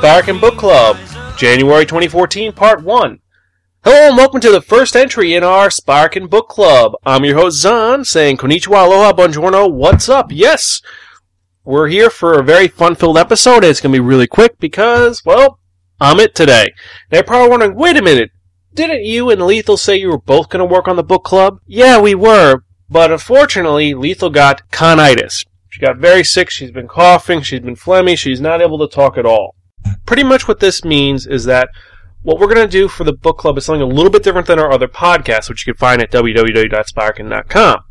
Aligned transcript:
Sparkin 0.00 0.40
Book 0.40 0.56
Club, 0.56 0.96
January 1.36 1.84
2014, 1.84 2.54
Part 2.54 2.82
1. 2.82 3.20
Hello 3.84 4.08
and 4.08 4.16
welcome 4.16 4.40
to 4.40 4.50
the 4.50 4.62
first 4.62 4.96
entry 4.96 5.34
in 5.34 5.44
our 5.44 5.70
Sparkin 5.70 6.26
Book 6.26 6.48
Club. 6.48 6.92
I'm 7.04 7.22
your 7.26 7.36
host 7.36 7.62
Xan, 7.62 8.06
saying 8.06 8.38
konnichiwa, 8.38 8.86
aloha, 8.86 9.12
buongiorno, 9.12 9.70
what's 9.70 10.08
up? 10.08 10.32
Yes, 10.32 10.80
we're 11.64 11.88
here 11.88 12.08
for 12.08 12.38
a 12.38 12.42
very 12.42 12.66
fun-filled 12.66 13.18
episode. 13.18 13.62
It's 13.62 13.82
going 13.82 13.92
to 13.92 13.96
be 13.96 14.00
really 14.00 14.26
quick 14.26 14.58
because, 14.58 15.22
well, 15.26 15.58
I'm 16.00 16.18
it 16.18 16.34
today. 16.34 16.68
Now 17.12 17.18
you're 17.18 17.24
probably 17.24 17.50
wondering, 17.50 17.74
wait 17.74 17.98
a 17.98 18.02
minute, 18.02 18.30
didn't 18.72 19.04
you 19.04 19.28
and 19.28 19.42
Lethal 19.42 19.76
say 19.76 19.96
you 19.96 20.08
were 20.08 20.18
both 20.18 20.48
going 20.48 20.66
to 20.66 20.74
work 20.74 20.88
on 20.88 20.96
the 20.96 21.02
book 21.02 21.24
club? 21.24 21.60
Yeah, 21.66 22.00
we 22.00 22.14
were, 22.14 22.62
but 22.88 23.12
unfortunately, 23.12 23.92
Lethal 23.92 24.30
got 24.30 24.66
conitis. 24.70 25.44
She 25.68 25.78
got 25.78 25.98
very 25.98 26.24
sick, 26.24 26.48
she's 26.48 26.70
been 26.70 26.88
coughing, 26.88 27.42
she's 27.42 27.60
been 27.60 27.76
phlegmy, 27.76 28.16
she's 28.16 28.40
not 28.40 28.62
able 28.62 28.78
to 28.78 28.88
talk 28.88 29.18
at 29.18 29.26
all. 29.26 29.56
Pretty 30.06 30.24
much 30.24 30.48
what 30.48 30.60
this 30.60 30.84
means 30.84 31.26
is 31.26 31.44
that 31.44 31.68
what 32.22 32.38
we're 32.38 32.52
going 32.52 32.66
to 32.66 32.68
do 32.68 32.88
for 32.88 33.04
the 33.04 33.12
book 33.12 33.38
club 33.38 33.56
is 33.56 33.64
something 33.64 33.82
a 33.82 33.86
little 33.86 34.10
bit 34.10 34.22
different 34.22 34.46
than 34.46 34.58
our 34.58 34.70
other 34.70 34.88
podcasts, 34.88 35.48
which 35.48 35.66
you 35.66 35.72
can 35.72 35.78
find 35.78 36.02
at 36.02 36.10
www.sparkin.com. 36.10 37.84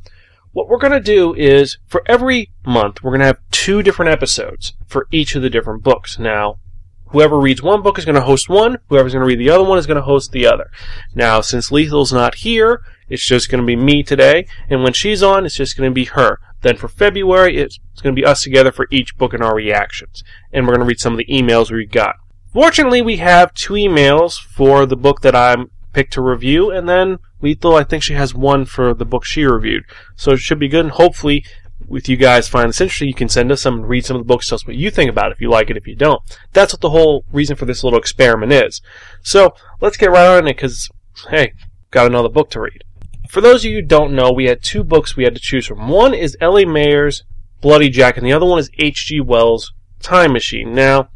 What 0.52 0.68
we're 0.68 0.78
going 0.78 0.94
to 0.94 1.00
do 1.00 1.34
is, 1.36 1.78
for 1.88 2.04
every 2.06 2.52
month, 2.66 3.04
we're 3.04 3.12
going 3.12 3.22
to 3.22 3.28
have 3.28 3.40
two 3.52 3.84
different 3.84 4.12
episodes 4.12 4.74
for 4.88 5.08
each 5.12 5.36
of 5.36 5.42
the 5.42 5.50
different 5.50 5.84
books. 5.84 6.20
Now, 6.20 6.60
whoever 7.08 7.40
reads 7.40 7.62
one 7.62 7.82
book 7.82 7.98
is 7.98 8.06
going 8.06 8.16
to 8.16 8.22
host 8.22 8.50
one, 8.50 8.78
whoever's 8.90 9.14
going 9.14 9.22
to 9.22 9.28
read 9.28 9.40
the 9.40 9.50
other 9.50 9.64
one 9.64 9.78
is 9.78 9.88
going 9.88 9.98
to 9.98 10.04
host 10.04 10.32
the 10.32 10.48
other. 10.48 10.70
Now, 11.14 11.42
since 11.42 11.72
Lethal's 11.72 12.12
not 12.12 12.36
here, 12.36 12.82
it's 13.10 13.26
just 13.26 13.50
going 13.50 13.62
to 13.62 13.68
be 13.68 13.76
me 13.76 14.04
today, 14.04 14.48
and 14.70 14.84
when 14.84 14.94
she's 14.94 15.24
on, 15.24 15.46
it's 15.46 15.56
just 15.56 15.76
going 15.76 15.90
to 15.90 15.94
be 15.94 16.06
her. 16.06 16.40
Then 16.62 16.78
for 16.78 16.88
February, 16.88 17.58
it's 17.58 17.80
going 18.02 18.16
to 18.16 18.22
be 18.22 18.26
us 18.26 18.44
together 18.44 18.72
for 18.72 18.88
each 18.92 19.18
book 19.18 19.34
and 19.34 19.44
our 19.44 19.56
reactions. 19.56 20.24
And 20.52 20.66
we're 20.66 20.76
going 20.76 20.86
to 20.86 20.90
read 20.90 21.00
some 21.00 21.14
of 21.14 21.18
the 21.18 21.26
emails 21.26 21.72
we 21.72 21.86
got. 21.86 22.16
Fortunately, 22.52 23.02
we 23.02 23.18
have 23.18 23.54
two 23.54 23.74
emails 23.74 24.40
for 24.42 24.86
the 24.86 24.98
book 24.98 25.22
that 25.22 25.36
I'm 25.36 25.72
picked 25.94 26.14
to 26.14 26.22
review, 26.22 26.72
and 26.72 26.90
then 26.90 27.20
Lethal, 27.42 27.76
I 27.76 27.84
think 27.84 28.04
she 28.04 28.14
has 28.14 28.34
one 28.34 28.66
for 28.66 28.94
the 28.94 29.06
book 29.06 29.24
she 29.26 29.46
reviewed. 29.46 29.84
So 30.16 30.32
it 30.32 30.40
should 30.40 30.60
be 30.60 30.68
good, 30.68 30.86
and 30.86 30.92
hopefully, 30.92 31.46
with 31.88 32.10
you 32.10 32.18
guys 32.18 32.50
find 32.50 32.70
this 32.70 32.82
interesting, 32.82 33.08
you 33.08 33.14
can 33.14 33.30
send 33.30 33.52
us 33.52 33.62
some 33.62 33.76
and 33.76 33.90
read 33.90 34.06
some 34.06 34.18
of 34.18 34.22
the 34.22 34.28
books, 34.28 34.48
tell 34.48 34.56
us 34.56 34.68
what 34.68 34.76
you 34.76 34.92
think 34.92 35.10
about 35.10 35.32
it, 35.32 35.36
if 35.36 35.42
you 35.42 35.50
like 35.50 35.70
it, 35.70 35.78
if 35.78 35.88
you 35.88 35.96
don't. 35.96 36.22
That's 36.54 36.74
what 36.74 36.82
the 36.82 36.90
whole 36.90 37.24
reason 37.32 37.56
for 37.56 37.66
this 37.66 37.84
little 37.84 38.00
experiment 38.00 38.52
is. 38.52 38.82
So, 39.24 39.56
let's 39.80 39.98
get 39.98 40.12
right 40.12 40.38
on 40.38 40.48
it, 40.48 40.56
because, 40.56 40.90
hey, 41.30 41.54
got 41.92 42.08
another 42.08 42.30
book 42.30 42.50
to 42.52 42.62
read. 42.62 42.84
For 43.30 43.42
those 43.42 43.64
of 43.64 43.70
you 43.70 43.78
who 43.78 43.82
don't 43.84 44.16
know, 44.16 44.32
we 44.32 44.46
had 44.46 44.64
two 44.64 44.84
books 44.84 45.16
we 45.16 45.24
had 45.24 45.36
to 45.36 45.40
choose 45.40 45.68
from. 45.68 45.88
One 45.88 46.16
is 46.16 46.36
L.A. 46.42 46.66
Meyer's 46.66 47.24
Bloody 47.62 47.88
Jack, 47.88 48.18
and 48.18 48.26
the 48.26 48.34
other 48.34 48.48
one 48.48 48.58
is 48.58 48.72
H.G. 48.80 49.22
Wells' 49.22 49.72
Time 50.02 50.34
Machine. 50.34 50.74
Now, 50.74 51.10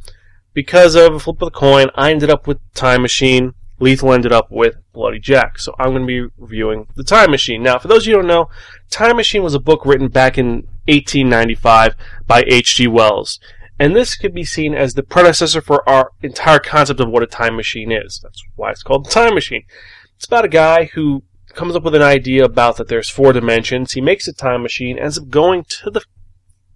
because 0.54 0.94
of 0.94 1.16
a 1.16 1.20
flip 1.20 1.42
of 1.42 1.52
the 1.52 1.60
coin, 1.60 1.88
I 1.96 2.12
ended 2.12 2.30
up 2.30 2.46
with 2.46 2.60
Time 2.76 3.02
Machine. 3.02 3.56
Lethal 3.80 4.14
ended 4.14 4.32
up 4.32 4.52
with 4.52 4.76
Bloody 4.94 5.18
Jack. 5.18 5.58
So 5.58 5.74
I'm 5.80 5.90
going 5.90 6.04
to 6.04 6.06
be 6.06 6.32
reviewing 6.38 6.86
The 6.96 7.04
Time 7.04 7.32
Machine. 7.32 7.64
Now, 7.64 7.80
for 7.80 7.88
those 7.88 8.04
of 8.04 8.08
you 8.10 8.14
who 8.14 8.22
don't 8.22 8.28
know, 8.28 8.48
Time 8.92 9.16
Machine 9.16 9.42
was 9.42 9.56
a 9.56 9.60
book 9.60 9.84
written 9.84 10.08
back 10.08 10.38
in 10.38 10.68
1895 10.86 11.96
by 12.28 12.44
H.G. 12.46 12.86
Wells. 12.90 13.40
And 13.80 13.96
this 13.96 14.14
could 14.14 14.36
be 14.36 14.44
seen 14.44 14.76
as 14.76 14.94
the 14.94 15.02
predecessor 15.02 15.62
for 15.62 15.88
our 15.90 16.12
entire 16.22 16.60
concept 16.60 17.00
of 17.00 17.10
what 17.10 17.24
a 17.24 17.28
time 17.28 17.56
machine 17.56 17.92
is. 17.92 18.20
That's 18.22 18.44
why 18.56 18.70
it's 18.70 18.84
called 18.84 19.08
the 19.08 19.10
time 19.10 19.34
machine. 19.34 19.64
It's 20.16 20.26
about 20.26 20.46
a 20.46 20.50
guy 20.50 20.92
who 20.94 21.24
comes 21.56 21.76
up 21.76 21.84
with 21.84 21.96
an 21.96 22.02
idea 22.02 22.44
about 22.44 22.78
that 22.78 22.88
there's 22.88 23.10
four 23.10 23.34
dimensions. 23.34 23.94
He 23.94 24.02
makes 24.02 24.28
a 24.28 24.34
time 24.34 24.64
machine, 24.64 24.98
ends 24.98 25.18
up 25.18 25.30
going 25.30 25.66
to 25.66 25.90
the 25.90 26.02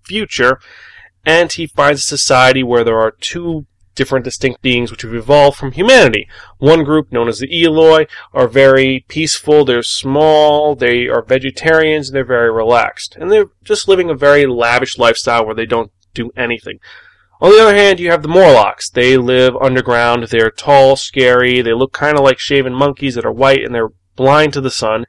future, 0.04 0.60
and 1.26 1.52
he 1.52 1.68
finds 1.68 2.00
a 2.00 2.04
society 2.04 2.64
where 2.64 2.84
there 2.84 3.00
are 3.00 3.12
two 3.12 3.66
different 3.98 4.24
distinct 4.24 4.62
beings 4.62 4.92
which 4.92 5.02
have 5.02 5.14
evolved 5.14 5.58
from 5.58 5.72
humanity. 5.72 6.30
One 6.60 6.84
group, 6.84 7.12
known 7.12 7.28
as 7.28 7.40
the 7.40 7.64
Eloi, 7.64 8.06
are 8.32 8.48
very 8.48 9.04
peaceful, 9.08 9.66
they're 9.66 9.84
small, 9.84 10.76
they 10.76 11.08
are 11.08 11.24
vegetarians, 11.24 12.08
and 12.08 12.16
they're 12.16 12.24
very 12.24 12.52
relaxed. 12.52 13.18
And 13.20 13.32
they're 13.32 13.50
just 13.64 13.88
living 13.88 14.10
a 14.10 14.16
very 14.16 14.46
lavish 14.46 14.98
lifestyle 14.98 15.46
where 15.46 15.56
they 15.56 15.66
don't 15.66 15.92
do 16.14 16.32
anything. 16.38 16.80
On 17.42 17.52
the 17.52 17.62
other 17.62 17.76
hand, 17.76 18.00
you 18.00 18.10
have 18.10 18.22
the 18.22 18.28
Morlocks. 18.28 18.90
They 18.90 19.18
live 19.18 19.56
underground, 19.58 20.24
they're 20.24 20.52
tall, 20.52 20.96
scary, 20.96 21.62
they 21.62 21.74
look 21.74 21.92
kind 21.92 22.18
of 22.18 22.24
like 22.24 22.40
shaven 22.40 22.74
monkeys 22.74 23.16
that 23.16 23.26
are 23.26 23.32
white, 23.32 23.64
and 23.64 23.76
they're 23.76 23.90
blind 24.18 24.52
to 24.54 24.62
the 24.62 24.70
sun, 24.70 25.06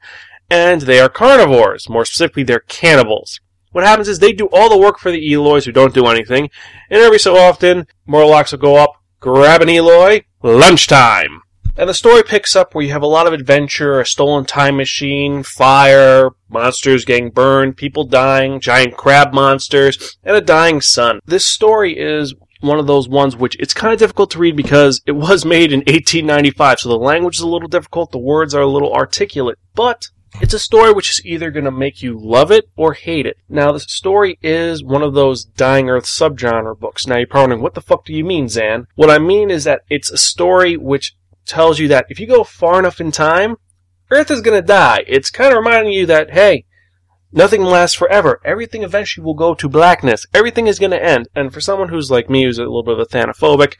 and 0.49 0.81
they 0.81 1.01
are 1.01 1.09
carnivores. 1.09 1.89
More 1.89 2.05
specifically, 2.05 2.43
they're 2.43 2.61
cannibals. 2.61 3.41
What 3.71 3.83
happens 3.83 4.07
is 4.07 4.19
they 4.19 4.31
do 4.31 4.47
all 4.53 4.69
the 4.69 4.77
work 4.77 4.97
for 4.97 5.11
the 5.11 5.33
Eloys 5.33 5.65
who 5.65 5.71
don't 5.71 5.93
do 5.93 6.07
anything, 6.07 6.49
and 6.89 7.01
every 7.01 7.19
so 7.19 7.35
often, 7.35 7.85
Morlocks 8.07 8.51
will 8.53 8.59
go 8.59 8.77
up, 8.77 8.93
grab 9.19 9.61
an 9.61 9.69
Eloi, 9.69 10.21
lunchtime. 10.41 11.41
And 11.77 11.87
the 11.87 11.93
story 11.93 12.23
picks 12.23 12.55
up 12.55 12.73
where 12.73 12.83
you 12.83 12.91
have 12.91 13.03
a 13.03 13.07
lot 13.07 13.27
of 13.27 13.31
adventure, 13.31 14.01
a 14.01 14.05
stolen 14.05 14.43
time 14.45 14.75
machine, 14.75 15.43
fire, 15.43 16.31
monsters 16.49 17.05
getting 17.05 17.29
burned, 17.29 17.77
people 17.77 18.03
dying, 18.03 18.59
giant 18.59 18.97
crab 18.97 19.33
monsters, 19.33 20.17
and 20.23 20.35
a 20.35 20.41
dying 20.41 20.81
sun. 20.81 21.19
This 21.25 21.45
story 21.45 21.97
is 21.97 22.33
one 22.59 22.79
of 22.79 22.87
those 22.87 23.07
ones 23.07 23.35
which 23.35 23.55
it's 23.59 23.73
kind 23.73 23.93
of 23.93 23.99
difficult 23.99 24.31
to 24.31 24.39
read 24.39 24.55
because 24.55 25.01
it 25.05 25.13
was 25.13 25.45
made 25.45 25.71
in 25.71 25.79
1895, 25.79 26.79
so 26.79 26.89
the 26.89 26.97
language 26.97 27.37
is 27.37 27.41
a 27.41 27.47
little 27.47 27.67
difficult, 27.67 28.11
the 28.11 28.17
words 28.17 28.53
are 28.53 28.61
a 28.61 28.67
little 28.67 28.93
articulate, 28.93 29.57
but 29.75 30.07
it's 30.41 30.53
a 30.53 30.59
story 30.59 30.93
which 30.93 31.09
is 31.09 31.25
either 31.25 31.51
going 31.51 31.65
to 31.65 31.71
make 31.71 32.01
you 32.01 32.17
love 32.17 32.51
it 32.51 32.69
or 32.75 32.93
hate 32.93 33.25
it. 33.25 33.37
Now, 33.49 33.71
the 33.71 33.79
story 33.79 34.37
is 34.41 34.83
one 34.83 35.01
of 35.01 35.13
those 35.13 35.43
Dying 35.43 35.89
Earth 35.89 36.05
subgenre 36.05 36.79
books. 36.79 37.07
Now, 37.07 37.17
you're 37.17 37.27
probably 37.27 37.43
wondering, 37.43 37.61
what 37.63 37.73
the 37.73 37.81
fuck 37.81 38.05
do 38.05 38.13
you 38.13 38.23
mean, 38.23 38.45
Xan? 38.45 38.85
What 38.95 39.09
I 39.09 39.17
mean 39.17 39.49
is 39.49 39.63
that 39.63 39.81
it's 39.89 40.11
a 40.11 40.17
story 40.17 40.77
which 40.77 41.15
tells 41.45 41.79
you 41.79 41.87
that 41.87 42.05
if 42.09 42.19
you 42.19 42.27
go 42.27 42.43
far 42.43 42.79
enough 42.79 43.01
in 43.01 43.11
time, 43.11 43.55
Earth 44.11 44.31
is 44.31 44.41
going 44.41 44.59
to 44.59 44.65
die. 44.65 45.03
It's 45.07 45.29
kind 45.29 45.51
of 45.51 45.57
reminding 45.57 45.93
you 45.93 46.05
that, 46.05 46.31
hey, 46.31 46.65
Nothing 47.31 47.63
lasts 47.63 47.95
forever. 47.95 48.41
Everything 48.43 48.83
eventually 48.83 49.23
will 49.23 49.35
go 49.35 49.53
to 49.53 49.69
blackness. 49.69 50.25
Everything 50.33 50.67
is 50.67 50.79
going 50.79 50.91
to 50.91 51.03
end. 51.03 51.27
And 51.35 51.53
for 51.53 51.61
someone 51.61 51.89
who's 51.89 52.09
like 52.09 52.29
me, 52.29 52.43
who's 52.43 52.57
a 52.57 52.63
little 52.63 52.83
bit 52.83 52.93
of 52.93 52.99
a 52.99 53.05
thanophobic, 53.05 53.75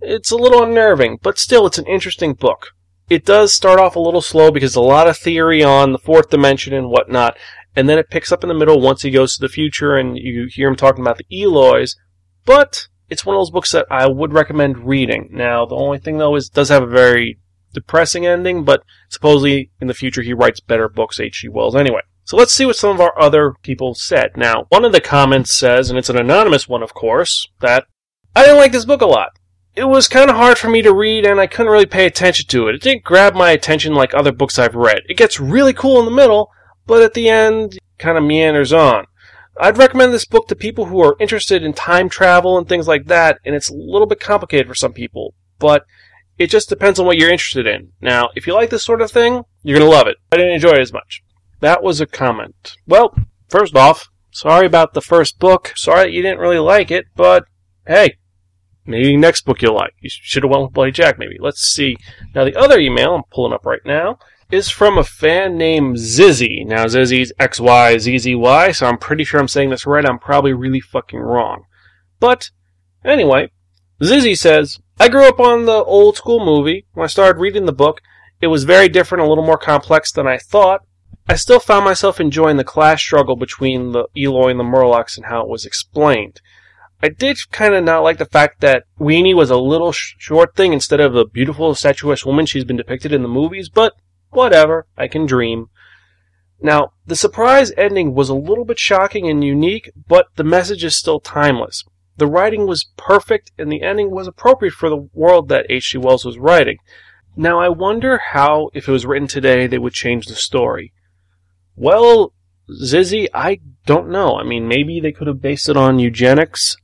it's 0.00 0.30
a 0.30 0.36
little 0.36 0.62
unnerving, 0.62 1.18
but 1.22 1.38
still, 1.38 1.66
it's 1.66 1.78
an 1.78 1.86
interesting 1.86 2.34
book. 2.34 2.72
It 3.08 3.24
does 3.24 3.54
start 3.54 3.78
off 3.78 3.96
a 3.96 4.00
little 4.00 4.20
slow 4.20 4.50
because 4.50 4.74
a 4.74 4.80
lot 4.80 5.08
of 5.08 5.16
theory 5.16 5.62
on 5.62 5.92
the 5.92 5.98
fourth 5.98 6.30
dimension 6.30 6.74
and 6.74 6.90
whatnot, 6.90 7.38
and 7.76 7.88
then 7.88 7.98
it 7.98 8.10
picks 8.10 8.32
up 8.32 8.42
in 8.42 8.48
the 8.48 8.54
middle 8.54 8.80
once 8.80 9.02
he 9.02 9.10
goes 9.10 9.36
to 9.36 9.40
the 9.40 9.52
future 9.52 9.96
and 9.96 10.16
you 10.16 10.48
hear 10.50 10.68
him 10.68 10.76
talking 10.76 11.02
about 11.02 11.18
the 11.18 11.26
Eloys, 11.30 11.96
but 12.44 12.88
it's 13.08 13.24
one 13.24 13.36
of 13.36 13.40
those 13.40 13.50
books 13.50 13.72
that 13.72 13.86
I 13.90 14.06
would 14.06 14.32
recommend 14.32 14.86
reading. 14.88 15.28
Now, 15.30 15.66
the 15.66 15.76
only 15.76 15.98
thing 15.98 16.18
though 16.18 16.34
is 16.36 16.48
it 16.48 16.54
does 16.54 16.68
have 16.68 16.82
a 16.82 16.86
very 16.86 17.38
depressing 17.72 18.26
ending, 18.26 18.64
but 18.64 18.82
supposedly 19.08 19.70
in 19.80 19.86
the 19.86 19.94
future 19.94 20.22
he 20.22 20.32
writes 20.32 20.60
better 20.60 20.88
books, 20.88 21.20
H.G. 21.20 21.48
Wells 21.48 21.76
anyway. 21.76 22.02
So 22.32 22.38
let's 22.38 22.54
see 22.54 22.64
what 22.64 22.76
some 22.76 22.94
of 22.94 22.98
our 22.98 23.12
other 23.20 23.52
people 23.62 23.92
said. 23.92 24.38
Now, 24.38 24.64
one 24.70 24.86
of 24.86 24.92
the 24.92 25.02
comments 25.02 25.54
says, 25.54 25.90
and 25.90 25.98
it's 25.98 26.08
an 26.08 26.16
anonymous 26.16 26.66
one, 26.66 26.82
of 26.82 26.94
course, 26.94 27.46
that 27.60 27.84
I 28.34 28.40
didn't 28.40 28.56
like 28.56 28.72
this 28.72 28.86
book 28.86 29.02
a 29.02 29.06
lot. 29.06 29.38
It 29.74 29.84
was 29.84 30.08
kind 30.08 30.30
of 30.30 30.36
hard 30.36 30.56
for 30.56 30.70
me 30.70 30.80
to 30.80 30.94
read, 30.94 31.26
and 31.26 31.38
I 31.38 31.46
couldn't 31.46 31.70
really 31.70 31.84
pay 31.84 32.06
attention 32.06 32.46
to 32.46 32.68
it. 32.68 32.74
It 32.74 32.80
didn't 32.80 33.04
grab 33.04 33.34
my 33.34 33.50
attention 33.50 33.92
like 33.92 34.14
other 34.14 34.32
books 34.32 34.58
I've 34.58 34.74
read. 34.74 35.02
It 35.10 35.18
gets 35.18 35.40
really 35.40 35.74
cool 35.74 35.98
in 35.98 36.06
the 36.06 36.10
middle, 36.10 36.50
but 36.86 37.02
at 37.02 37.12
the 37.12 37.28
end, 37.28 37.78
kind 37.98 38.16
of 38.16 38.24
meanders 38.24 38.72
on. 38.72 39.04
I'd 39.60 39.76
recommend 39.76 40.14
this 40.14 40.24
book 40.24 40.48
to 40.48 40.56
people 40.56 40.86
who 40.86 41.02
are 41.02 41.16
interested 41.20 41.62
in 41.62 41.74
time 41.74 42.08
travel 42.08 42.56
and 42.56 42.66
things 42.66 42.88
like 42.88 43.08
that, 43.08 43.40
and 43.44 43.54
it's 43.54 43.68
a 43.68 43.74
little 43.74 44.06
bit 44.06 44.20
complicated 44.20 44.68
for 44.68 44.74
some 44.74 44.94
people, 44.94 45.34
but 45.58 45.84
it 46.38 46.46
just 46.46 46.70
depends 46.70 46.98
on 46.98 47.04
what 47.04 47.18
you're 47.18 47.30
interested 47.30 47.66
in. 47.66 47.92
Now, 48.00 48.30
if 48.34 48.46
you 48.46 48.54
like 48.54 48.70
this 48.70 48.86
sort 48.86 49.02
of 49.02 49.10
thing, 49.10 49.42
you're 49.62 49.78
going 49.78 49.86
to 49.86 49.94
love 49.94 50.06
it. 50.06 50.16
I 50.32 50.38
didn't 50.38 50.54
enjoy 50.54 50.70
it 50.70 50.80
as 50.80 50.94
much. 50.94 51.22
That 51.62 51.84
was 51.84 52.00
a 52.00 52.06
comment. 52.06 52.76
Well, 52.88 53.16
first 53.48 53.76
off, 53.76 54.10
sorry 54.32 54.66
about 54.66 54.94
the 54.94 55.00
first 55.00 55.38
book. 55.38 55.72
Sorry 55.76 56.02
that 56.02 56.12
you 56.12 56.20
didn't 56.20 56.40
really 56.40 56.58
like 56.58 56.90
it, 56.90 57.06
but 57.14 57.44
hey, 57.86 58.18
maybe 58.84 59.16
next 59.16 59.44
book 59.44 59.62
you'll 59.62 59.76
like. 59.76 59.94
You 60.00 60.10
should 60.10 60.42
have 60.42 60.50
went 60.50 60.64
with 60.64 60.72
Bloody 60.72 60.90
Jack, 60.90 61.20
maybe. 61.20 61.36
Let's 61.38 61.60
see. 61.60 61.96
Now, 62.34 62.44
the 62.44 62.56
other 62.56 62.80
email 62.80 63.14
I'm 63.14 63.22
pulling 63.30 63.52
up 63.52 63.64
right 63.64 63.80
now 63.86 64.18
is 64.50 64.70
from 64.70 64.98
a 64.98 65.04
fan 65.04 65.56
named 65.56 65.98
Zizzy. 65.98 66.66
Now, 66.66 66.86
Zizzy's 66.86 67.32
XYZZY, 67.38 68.74
so 68.74 68.86
I'm 68.88 68.98
pretty 68.98 69.22
sure 69.22 69.38
I'm 69.38 69.46
saying 69.46 69.70
this 69.70 69.86
right. 69.86 70.04
I'm 70.04 70.18
probably 70.18 70.52
really 70.52 70.80
fucking 70.80 71.20
wrong. 71.20 71.62
But, 72.18 72.50
anyway, 73.04 73.52
Zizzy 74.02 74.36
says, 74.36 74.80
I 74.98 75.08
grew 75.08 75.28
up 75.28 75.38
on 75.38 75.66
the 75.66 75.84
old 75.84 76.16
school 76.16 76.44
movie. 76.44 76.86
When 76.94 77.04
I 77.04 77.06
started 77.06 77.40
reading 77.40 77.66
the 77.66 77.72
book, 77.72 78.00
it 78.40 78.48
was 78.48 78.64
very 78.64 78.88
different, 78.88 79.22
a 79.22 79.28
little 79.28 79.46
more 79.46 79.58
complex 79.58 80.10
than 80.10 80.26
I 80.26 80.38
thought. 80.38 80.80
I 81.28 81.36
still 81.36 81.60
found 81.60 81.84
myself 81.84 82.20
enjoying 82.20 82.56
the 82.56 82.64
class 82.64 83.00
struggle 83.00 83.36
between 83.36 83.92
the 83.92 84.06
Eloi 84.16 84.50
and 84.50 84.58
the 84.58 84.64
Morlocks 84.64 85.16
and 85.16 85.26
how 85.26 85.42
it 85.42 85.48
was 85.48 85.64
explained. 85.64 86.40
I 87.00 87.08
did 87.08 87.38
kind 87.50 87.74
of 87.74 87.84
not 87.84 88.02
like 88.02 88.18
the 88.18 88.26
fact 88.26 88.60
that 88.60 88.84
Weenie 88.98 89.34
was 89.34 89.50
a 89.50 89.56
little 89.56 89.92
sh- 89.92 90.14
short 90.18 90.54
thing 90.54 90.72
instead 90.72 91.00
of 91.00 91.12
the 91.12 91.24
beautiful, 91.24 91.74
statuesque 91.74 92.26
woman 92.26 92.46
she's 92.46 92.64
been 92.64 92.76
depicted 92.76 93.12
in 93.12 93.22
the 93.22 93.28
movies, 93.28 93.68
but 93.68 93.94
whatever, 94.30 94.86
I 94.96 95.08
can 95.08 95.26
dream. 95.26 95.70
Now, 96.60 96.92
the 97.06 97.16
surprise 97.16 97.72
ending 97.76 98.14
was 98.14 98.28
a 98.28 98.34
little 98.34 98.64
bit 98.64 98.78
shocking 98.78 99.28
and 99.28 99.42
unique, 99.42 99.90
but 100.08 100.26
the 100.36 100.44
message 100.44 100.84
is 100.84 100.96
still 100.96 101.18
timeless. 101.18 101.84
The 102.16 102.26
writing 102.26 102.66
was 102.66 102.90
perfect, 102.96 103.52
and 103.58 103.70
the 103.70 103.82
ending 103.82 104.10
was 104.10 104.26
appropriate 104.26 104.74
for 104.74 104.88
the 104.88 105.08
world 105.12 105.48
that 105.48 105.66
H.G. 105.68 105.98
Wells 105.98 106.24
was 106.24 106.38
writing. 106.38 106.78
Now, 107.36 107.58
I 107.58 107.68
wonder 107.68 108.18
how, 108.32 108.70
if 108.74 108.88
it 108.88 108.92
was 108.92 109.06
written 109.06 109.28
today, 109.28 109.66
they 109.66 109.78
would 109.78 109.94
change 109.94 110.26
the 110.26 110.34
story. 110.34 110.92
Well, 111.76 112.32
Zizzy, 112.70 113.28
I 113.34 113.60
don't 113.86 114.10
know. 114.10 114.36
I 114.36 114.44
mean, 114.44 114.68
maybe 114.68 115.00
they 115.00 115.12
could 115.12 115.26
have 115.26 115.40
based 115.40 115.68
it 115.68 115.76
on 115.76 115.98
eugenics. 115.98 116.76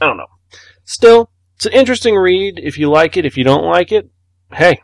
I 0.00 0.06
don't 0.06 0.16
know. 0.16 0.26
Still, 0.84 1.30
it's 1.56 1.66
an 1.66 1.72
interesting 1.72 2.16
read. 2.16 2.58
If 2.62 2.78
you 2.78 2.90
like 2.90 3.16
it, 3.16 3.26
if 3.26 3.36
you 3.36 3.44
don't 3.44 3.64
like 3.64 3.92
it, 3.92 4.10
hey, 4.52 4.80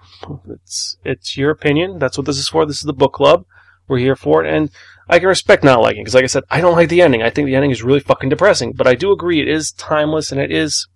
it's 0.48 0.96
it's 1.04 1.36
your 1.36 1.50
opinion. 1.50 1.98
That's 1.98 2.16
what 2.16 2.26
this 2.26 2.38
is 2.38 2.48
for. 2.48 2.64
This 2.64 2.76
is 2.76 2.82
the 2.82 2.92
book 2.92 3.14
club. 3.14 3.44
We're 3.88 3.98
here 3.98 4.16
for 4.16 4.44
it, 4.44 4.54
and 4.54 4.70
I 5.08 5.18
can 5.18 5.28
respect 5.28 5.64
not 5.64 5.80
liking 5.80 6.02
because, 6.02 6.14
like 6.14 6.24
I 6.24 6.28
said, 6.28 6.44
I 6.50 6.60
don't 6.60 6.76
like 6.76 6.90
the 6.90 7.02
ending. 7.02 7.22
I 7.22 7.30
think 7.30 7.46
the 7.46 7.54
ending 7.54 7.70
is 7.70 7.82
really 7.82 8.00
fucking 8.00 8.28
depressing. 8.28 8.72
But 8.72 8.86
I 8.86 8.94
do 8.94 9.10
agree 9.12 9.40
it 9.40 9.48
is 9.48 9.72
timeless 9.72 10.30
and 10.30 10.40
it 10.40 10.52
is 10.52 10.86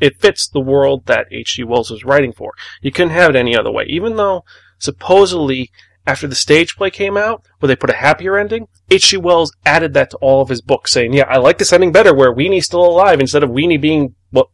it 0.00 0.18
fits 0.18 0.48
the 0.48 0.60
world 0.60 1.04
that 1.06 1.26
H.G. 1.30 1.62
Wells 1.64 1.90
was 1.90 2.04
writing 2.04 2.32
for. 2.32 2.52
You 2.80 2.90
couldn't 2.90 3.12
have 3.12 3.30
it 3.30 3.36
any 3.36 3.54
other 3.54 3.70
way. 3.70 3.84
Even 3.88 4.16
though 4.16 4.44
supposedly 4.78 5.70
after 6.06 6.26
the 6.26 6.34
stage 6.34 6.76
play 6.76 6.90
came 6.90 7.16
out, 7.16 7.44
where 7.58 7.68
they 7.68 7.76
put 7.76 7.90
a 7.90 7.94
happier 7.94 8.38
ending, 8.38 8.68
H.G. 8.90 9.18
Wells 9.18 9.54
added 9.64 9.94
that 9.94 10.10
to 10.10 10.16
all 10.18 10.42
of 10.42 10.48
his 10.48 10.60
books, 10.60 10.92
saying, 10.92 11.12
"Yeah, 11.12 11.26
I 11.28 11.38
like 11.38 11.58
this 11.58 11.72
ending 11.72 11.92
better, 11.92 12.14
where 12.14 12.34
Weenie's 12.34 12.66
still 12.66 12.84
alive 12.84 13.20
instead 13.20 13.42
of 13.42 13.50
Weenie 13.50 13.80
being 13.80 14.14
well." 14.32 14.50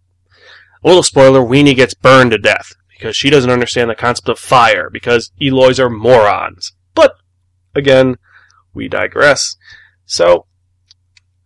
A 0.84 0.88
little 0.88 1.02
spoiler: 1.02 1.40
Weenie 1.40 1.76
gets 1.76 1.94
burned 1.94 2.32
to 2.32 2.38
death 2.38 2.72
because 2.90 3.16
she 3.16 3.31
doesn't 3.31 3.50
understand 3.50 3.90
the 3.90 3.94
concept 3.94 4.28
of 4.28 4.38
fire 4.38 4.90
because 4.90 5.31
Eloys 5.40 5.78
are 5.78 5.90
morons. 5.90 6.72
But 6.94 7.14
again, 7.75 8.16
we 8.75 8.88
digress. 8.88 9.56
So, 10.04 10.46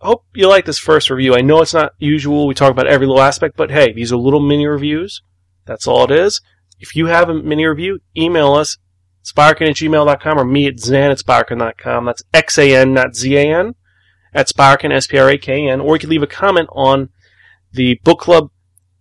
hope 0.01 0.25
you 0.35 0.49
like 0.49 0.65
this 0.65 0.79
first 0.79 1.11
review. 1.11 1.35
I 1.35 1.41
know 1.41 1.61
it's 1.61 1.75
not 1.75 1.93
usual. 1.99 2.47
We 2.47 2.55
talk 2.55 2.71
about 2.71 2.87
every 2.87 3.07
little 3.07 3.23
aspect, 3.23 3.57
but 3.57 3.71
hey, 3.71 3.93
these 3.93 4.13
are 4.13 4.17
little 4.17 4.41
mini 4.41 4.67
reviews. 4.67 5.23
That's 5.67 5.87
all 5.87 6.05
it 6.05 6.11
is. 6.11 6.41
If 6.79 6.97
you 6.97 7.07
have 7.07 7.29
a 7.29 7.35
mini 7.35 7.67
review, 7.67 8.01
email 8.17 8.55
us, 8.55 8.79
spirekin 9.25 9.69
at 9.69 9.77
gmail.com 9.77 10.39
or 10.39 10.45
me 10.45 10.67
at 10.67 10.77
xan 10.77 11.11
at 11.11 11.19
spirekin.com. 11.19 12.05
That's 12.05 12.23
X-A-N, 12.33 12.95
not 12.95 13.15
Z-A-N, 13.15 13.75
at 14.35 14.49
spirekin, 14.49 14.93
S-P-R-A-K-N. 14.93 15.81
Or 15.81 15.97
you 15.97 16.01
can 16.01 16.11
leave 16.11 16.23
a 16.23 16.27
comment 16.27 16.69
on 16.73 17.11
the 17.73 18.01
book 18.05 18.21
club 18.21 18.51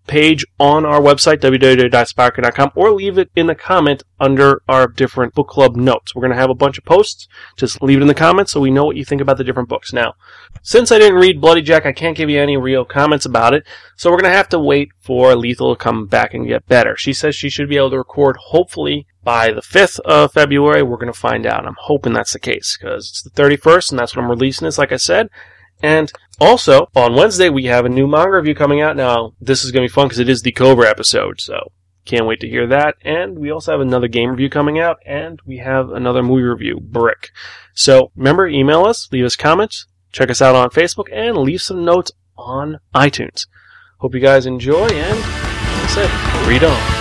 page 0.09 0.43
on 0.59 0.85
our 0.85 0.99
website, 0.99 1.37
www.spirekin.com, 1.37 2.71
or 2.75 2.91
leave 2.91 3.17
it 3.17 3.29
in 3.35 3.45
the 3.45 3.55
comment 3.55 4.03
under 4.19 4.61
our 4.67 4.87
different 4.87 5.33
book 5.35 5.47
club 5.47 5.75
notes. 5.75 6.13
We're 6.13 6.21
going 6.21 6.31
to 6.31 6.37
have 6.37 6.49
a 6.49 6.55
bunch 6.55 6.77
of 6.77 6.83
posts. 6.83 7.27
Just 7.55 7.81
leave 7.81 7.99
it 7.99 8.01
in 8.01 8.07
the 8.07 8.15
comments 8.15 8.51
so 8.51 8.59
we 8.59 8.71
know 8.71 8.85
what 8.85 8.97
you 8.97 9.05
think 9.05 9.21
about 9.21 9.37
the 9.37 9.43
different 9.43 9.69
books. 9.69 9.93
Now, 9.93 10.15
since 10.63 10.91
I 10.91 10.97
didn't 10.97 11.19
read 11.19 11.39
Bloody 11.39 11.61
Jack, 11.61 11.85
I 11.85 11.93
can't 11.93 12.17
give 12.17 12.29
you 12.29 12.41
any 12.41 12.57
real 12.57 12.83
comments 12.83 13.25
about 13.25 13.53
it, 13.53 13.65
so 13.95 14.09
we're 14.09 14.17
going 14.17 14.31
to 14.31 14.37
have 14.37 14.49
to 14.49 14.59
wait 14.59 14.89
for 14.99 15.35
Lethal 15.35 15.75
to 15.75 15.81
come 15.81 16.07
back 16.07 16.33
and 16.33 16.47
get 16.47 16.67
better. 16.67 16.97
She 16.97 17.13
says 17.13 17.35
she 17.35 17.49
should 17.49 17.69
be 17.69 17.77
able 17.77 17.91
to 17.91 17.99
record 17.99 18.35
hopefully 18.37 19.05
by 19.29 19.51
the 19.51 19.61
5th 19.61 19.99
of 19.99 20.33
February. 20.33 20.81
We're 20.81 20.97
going 20.97 21.13
to 21.13 21.19
find 21.19 21.45
out. 21.45 21.67
I'm 21.67 21.77
hoping 21.77 22.13
that's 22.13 22.33
the 22.33 22.39
case 22.39 22.75
because 22.75 23.09
it's 23.09 23.21
the 23.21 23.29
31st 23.29 23.91
and 23.91 23.99
that's 23.99 24.15
when 24.15 24.25
I'm 24.25 24.31
releasing 24.31 24.65
this, 24.65 24.79
like 24.79 24.91
I 24.91 24.97
said. 24.97 25.29
And 25.83 26.11
also, 26.41 26.89
on 26.95 27.13
Wednesday, 27.13 27.47
we 27.47 27.65
have 27.65 27.85
a 27.85 27.89
new 27.89 28.07
manga 28.07 28.31
review 28.31 28.55
coming 28.55 28.81
out. 28.81 28.97
Now, 28.97 29.35
this 29.39 29.63
is 29.63 29.69
going 29.69 29.83
to 29.83 29.91
be 29.91 29.93
fun 29.93 30.07
because 30.07 30.17
it 30.17 30.29
is 30.29 30.41
the 30.41 30.51
Cobra 30.51 30.89
episode, 30.89 31.41
so 31.41 31.71
can't 32.05 32.25
wait 32.25 32.39
to 32.39 32.49
hear 32.49 32.65
that. 32.65 32.95
And 33.03 33.37
we 33.37 33.51
also 33.51 33.71
have 33.71 33.81
another 33.81 34.07
game 34.07 34.31
review 34.31 34.49
coming 34.49 34.79
out, 34.79 34.97
and 35.05 35.39
we 35.45 35.57
have 35.57 35.91
another 35.91 36.23
movie 36.23 36.41
review, 36.41 36.79
Brick. 36.81 37.29
So 37.75 38.11
remember, 38.15 38.47
email 38.47 38.83
us, 38.83 39.09
leave 39.11 39.25
us 39.25 39.35
comments, 39.35 39.85
check 40.11 40.31
us 40.31 40.41
out 40.41 40.55
on 40.55 40.71
Facebook, 40.71 41.05
and 41.13 41.37
leave 41.37 41.61
some 41.61 41.85
notes 41.85 42.11
on 42.35 42.79
iTunes. 42.95 43.45
Hope 43.99 44.15
you 44.15 44.21
guys 44.21 44.47
enjoy, 44.47 44.87
and 44.87 45.19
like 45.19 45.29
I 45.29 45.87
said, 45.93 46.47
read 46.47 46.63
on. 46.63 46.98